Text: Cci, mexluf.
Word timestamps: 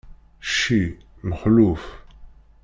Cci, 0.49 0.81
mexluf. 1.27 1.83